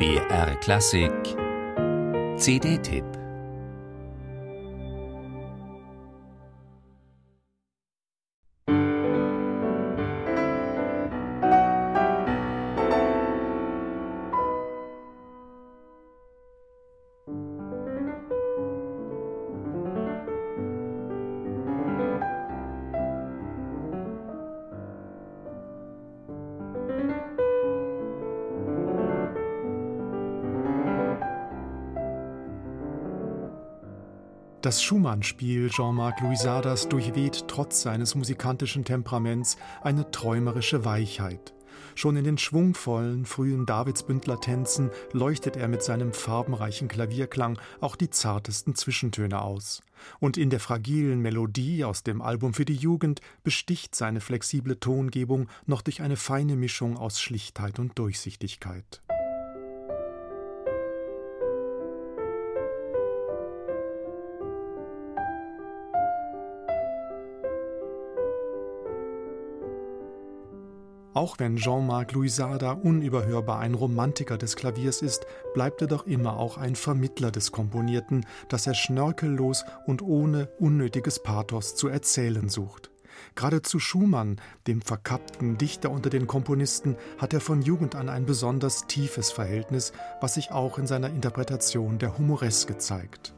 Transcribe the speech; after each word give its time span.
BR 0.00 0.54
Klassik. 0.62 1.36
CD-Tipp 2.38 3.19
Das 34.62 34.82
Schumann-Spiel 34.82 35.70
Jean-Marc 35.70 36.20
Louisadas 36.20 36.86
durchweht 36.90 37.48
trotz 37.48 37.80
seines 37.80 38.14
musikantischen 38.14 38.84
Temperaments 38.84 39.56
eine 39.82 40.10
träumerische 40.10 40.84
Weichheit. 40.84 41.54
Schon 41.94 42.16
in 42.18 42.24
den 42.24 42.36
schwungvollen, 42.36 43.24
frühen 43.24 43.64
Davidsbündler-Tänzen 43.64 44.90
leuchtet 45.12 45.56
er 45.56 45.66
mit 45.66 45.82
seinem 45.82 46.12
farbenreichen 46.12 46.88
Klavierklang 46.88 47.58
auch 47.80 47.96
die 47.96 48.10
zartesten 48.10 48.74
Zwischentöne 48.74 49.40
aus. 49.40 49.82
Und 50.18 50.36
in 50.36 50.50
der 50.50 50.60
fragilen 50.60 51.20
Melodie 51.20 51.84
aus 51.84 52.02
dem 52.02 52.20
Album 52.20 52.52
für 52.52 52.66
die 52.66 52.76
Jugend 52.76 53.22
besticht 53.42 53.94
seine 53.94 54.20
flexible 54.20 54.78
Tongebung 54.78 55.48
noch 55.64 55.80
durch 55.80 56.02
eine 56.02 56.16
feine 56.16 56.56
Mischung 56.56 56.98
aus 56.98 57.18
Schlichtheit 57.18 57.78
und 57.78 57.98
Durchsichtigkeit. 57.98 59.00
Auch 71.12 71.40
wenn 71.40 71.56
Jean-Marc 71.56 72.12
Louisada 72.12 72.72
unüberhörbar 72.72 73.58
ein 73.58 73.74
Romantiker 73.74 74.38
des 74.38 74.54
Klaviers 74.54 75.02
ist, 75.02 75.26
bleibt 75.54 75.80
er 75.82 75.88
doch 75.88 76.06
immer 76.06 76.36
auch 76.36 76.56
ein 76.56 76.76
Vermittler 76.76 77.32
des 77.32 77.50
Komponierten, 77.50 78.26
das 78.48 78.68
er 78.68 78.74
schnörkellos 78.74 79.64
und 79.86 80.02
ohne 80.02 80.48
unnötiges 80.60 81.20
Pathos 81.20 81.74
zu 81.74 81.88
erzählen 81.88 82.48
sucht. 82.48 82.92
Gerade 83.34 83.60
zu 83.62 83.80
Schumann, 83.80 84.40
dem 84.68 84.82
verkappten 84.82 85.58
Dichter 85.58 85.90
unter 85.90 86.10
den 86.10 86.28
Komponisten, 86.28 86.96
hat 87.18 87.34
er 87.34 87.40
von 87.40 87.60
Jugend 87.60 87.96
an 87.96 88.08
ein 88.08 88.24
besonders 88.24 88.86
tiefes 88.86 89.32
Verhältnis, 89.32 89.92
was 90.20 90.34
sich 90.34 90.52
auch 90.52 90.78
in 90.78 90.86
seiner 90.86 91.10
Interpretation 91.10 91.98
der 91.98 92.18
Humoreske 92.18 92.78
zeigt. 92.78 93.34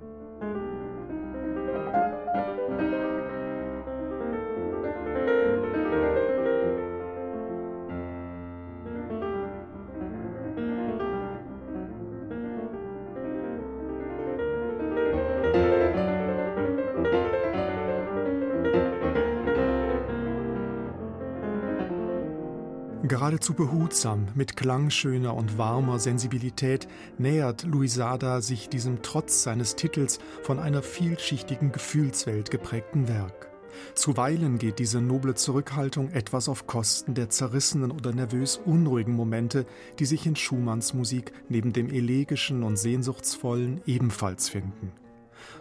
Geradezu 23.09 23.55
behutsam, 23.55 24.29
mit 24.37 24.57
klangschöner 24.57 25.35
und 25.35 25.59
warmer 25.59 25.99
Sensibilität 25.99 26.87
nähert 27.19 27.65
Luisada 27.65 28.41
sich 28.41 28.69
diesem 28.69 29.03
trotz 29.03 29.43
seines 29.43 29.75
Titels 29.75 30.21
von 30.45 30.61
einer 30.61 30.83
vielschichtigen 30.83 31.73
Gefühlswelt 31.73 32.53
geprägten 32.53 33.09
Werk. 33.09 33.49
Zuweilen 33.95 34.59
geht 34.59 34.79
diese 34.79 35.01
noble 35.01 35.35
Zurückhaltung 35.35 36.11
etwas 36.11 36.49
auf 36.49 36.69
Kosten 36.69 37.15
der 37.15 37.29
zerrissenen 37.29 37.91
oder 37.91 38.13
nervös 38.13 38.61
unruhigen 38.65 39.15
Momente, 39.15 39.67
die 39.99 40.05
sich 40.05 40.25
in 40.25 40.37
Schumanns 40.37 40.95
Musik 40.95 41.33
neben 41.49 41.73
dem 41.73 41.91
elegischen 41.91 42.63
und 42.63 42.77
sehnsuchtsvollen 42.77 43.81
ebenfalls 43.85 44.49
finden. 44.49 44.93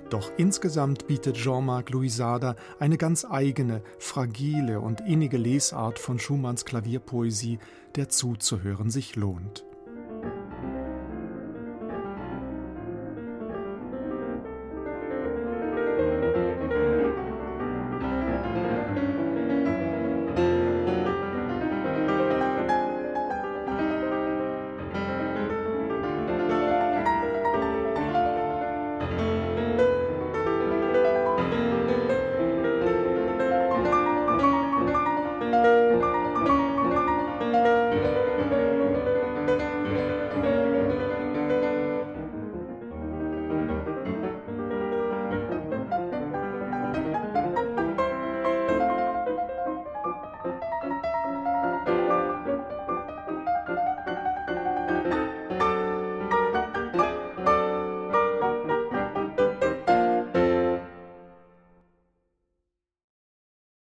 Doch 0.09 0.31
insgesamt 0.37 1.07
bietet 1.07 1.37
Jean-Marc 1.37 1.89
Louisada 1.89 2.55
eine 2.79 2.97
ganz 2.97 3.25
eigene, 3.25 3.81
fragile 3.99 4.79
und 4.79 5.01
innige 5.01 5.37
Lesart 5.37 5.99
von 5.99 6.19
Schumanns 6.19 6.65
Klavierpoesie, 6.65 7.59
der 7.95 8.09
zuzuhören 8.09 8.89
sich 8.89 9.15
lohnt. 9.15 9.65